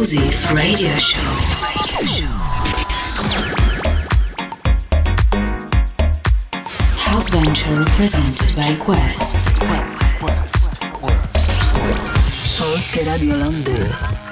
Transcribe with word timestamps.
exclusive 0.00 0.52
radio 0.54 0.88
show. 0.92 1.18
House 6.96 7.28
Venture 7.28 7.84
presented 7.96 8.56
by 8.56 8.74
Quest. 8.82 9.46
Polskie 12.56 13.06
Radio 13.06 13.36
London. 13.36 14.29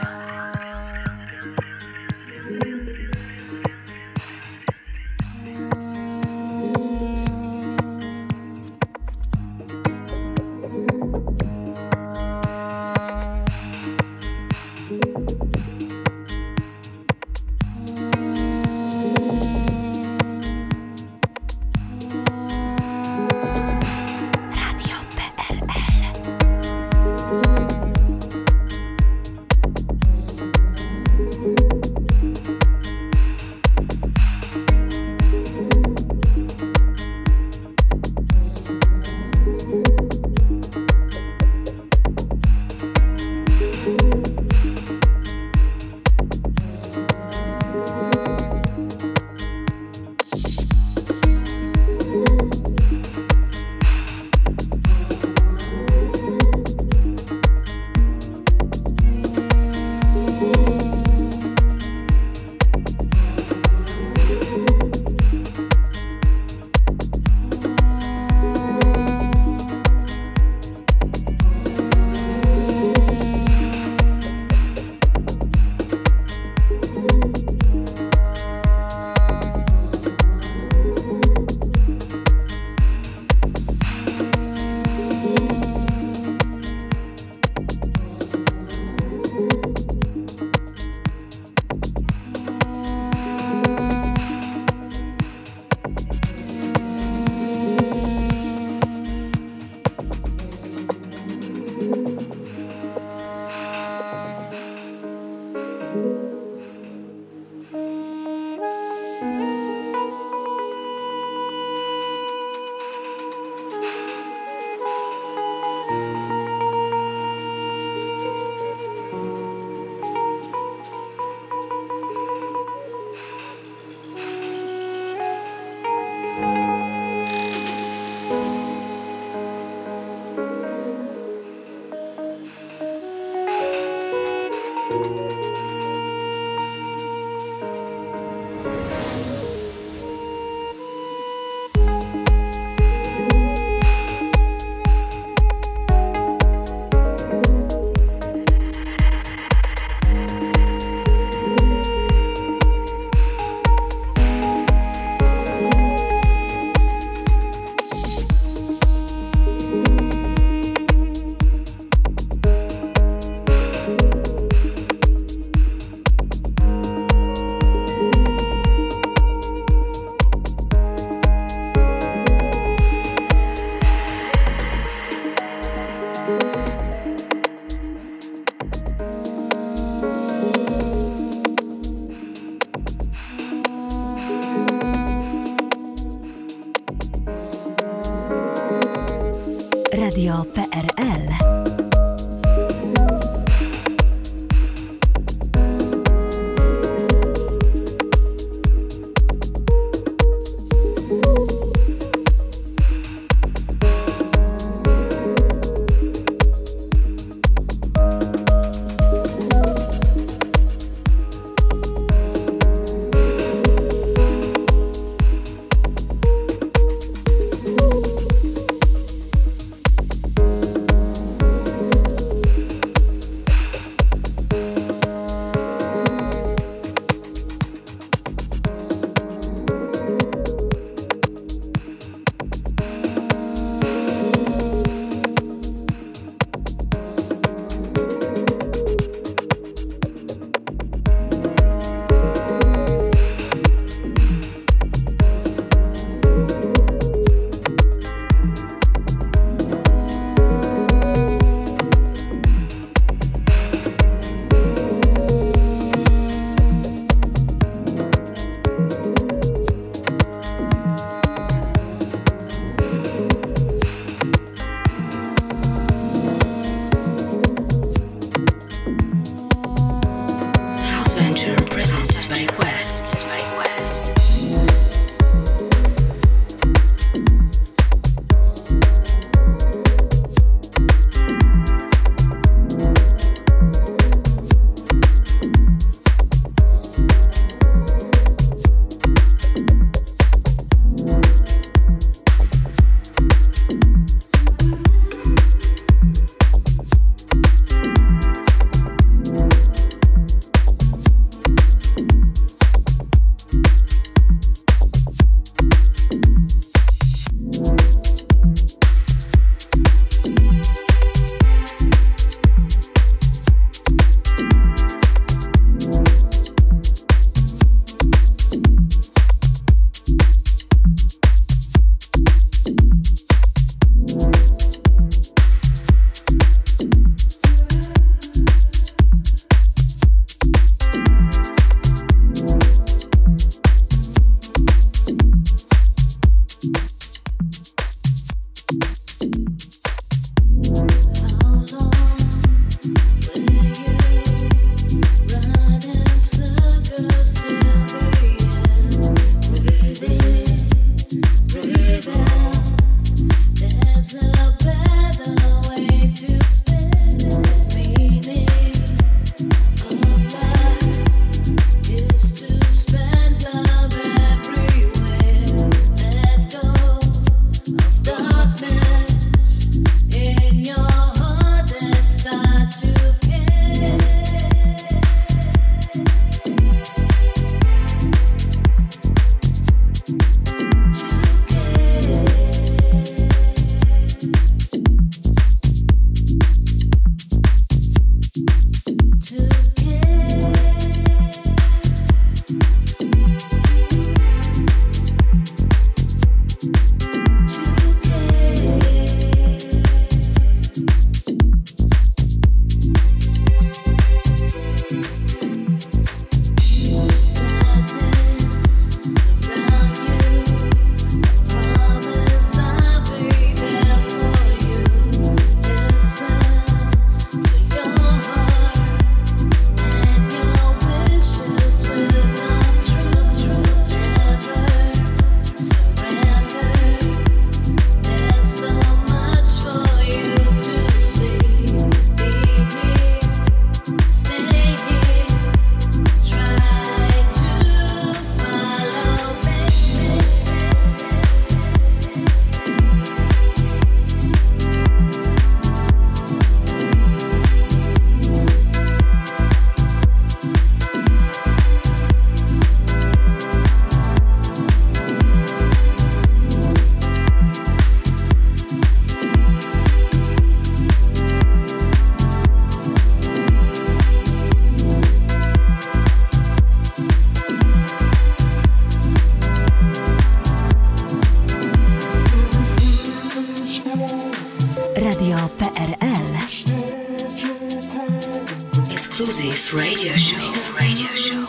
Radio 480.75 481.15
Show. 481.15 481.45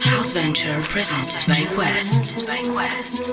House 0.00 0.32
Venture 0.32 0.80
presented 0.82 1.46
by 1.46 1.64
Quest. 1.74 2.46
By 2.46 2.62
Quest. 2.72 3.32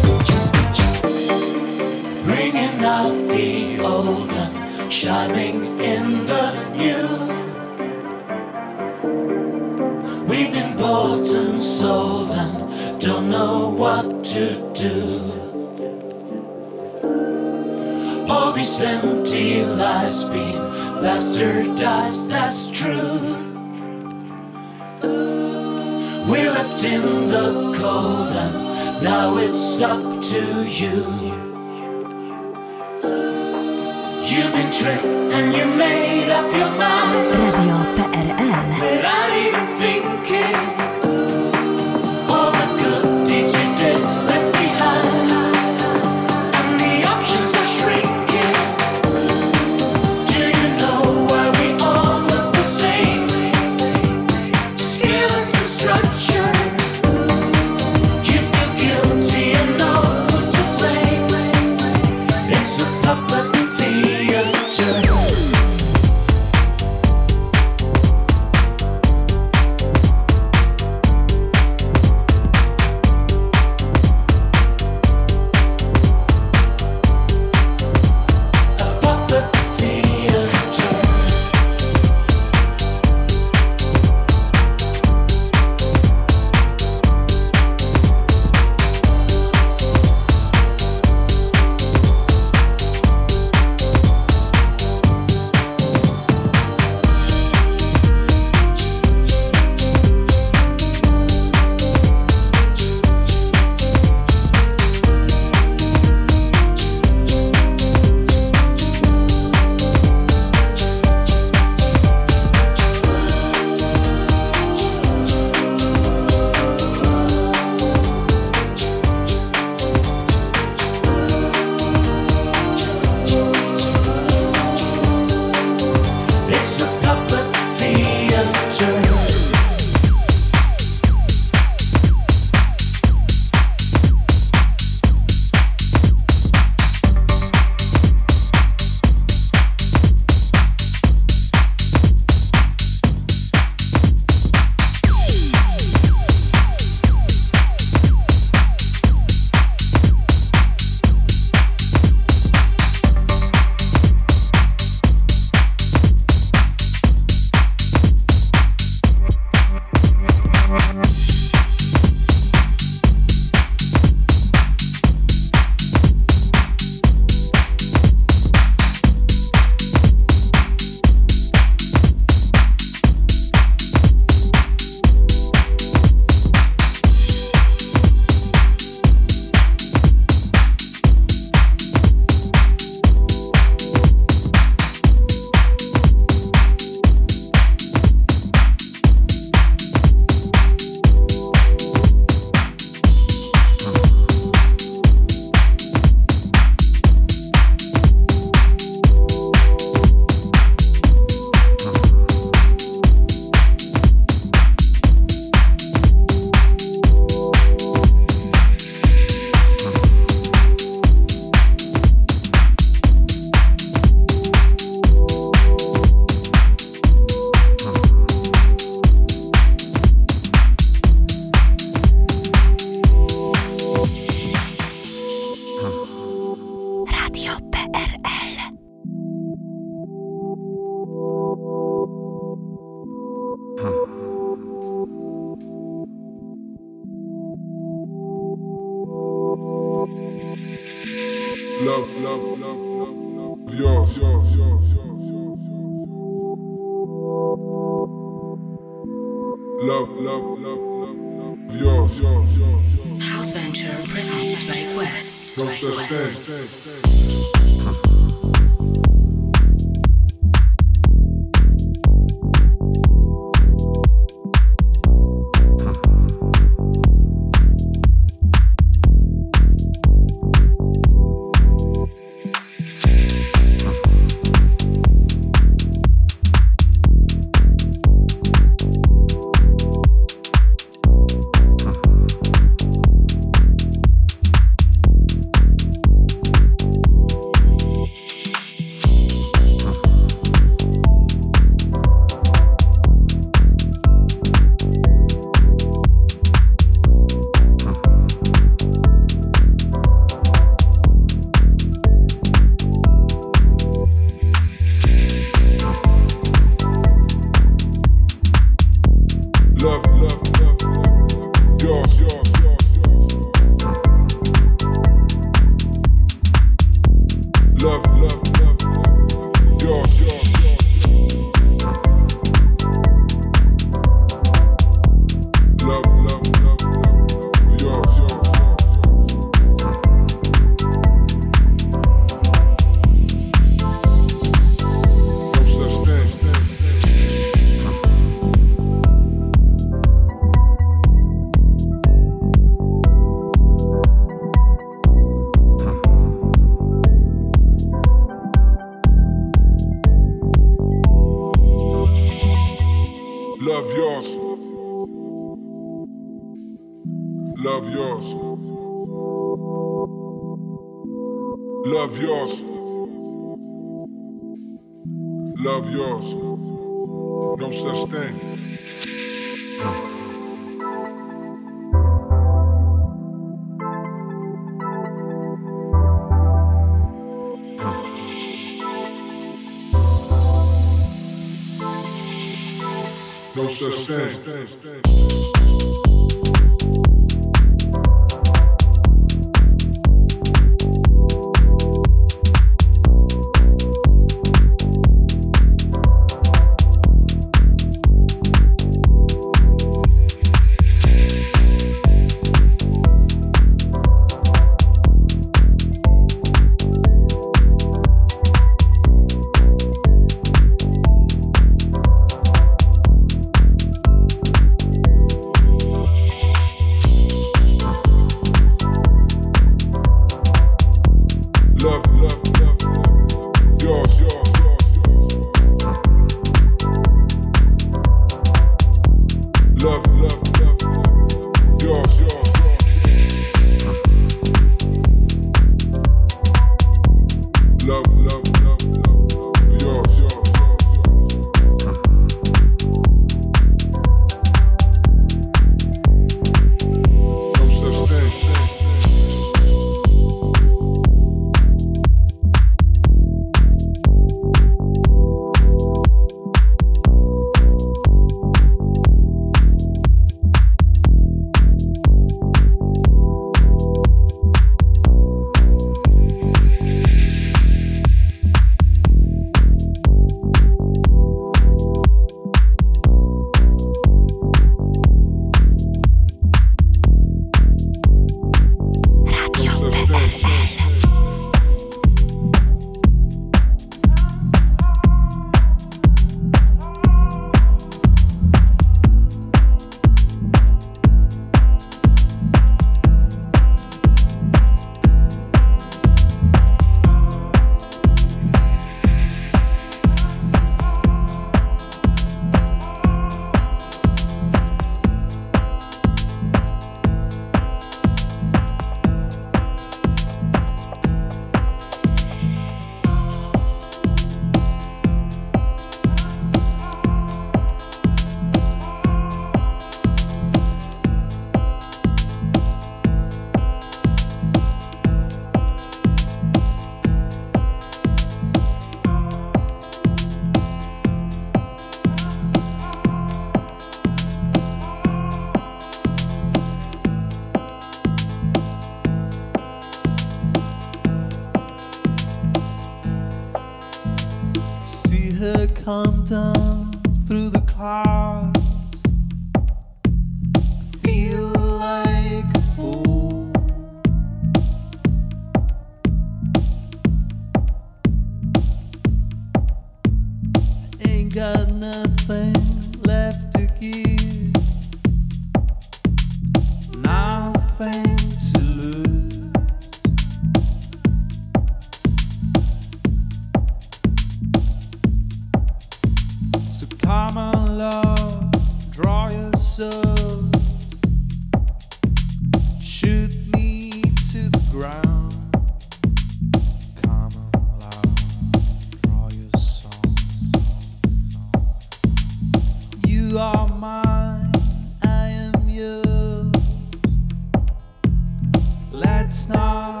Let's 599.31 599.47
not 599.47 600.00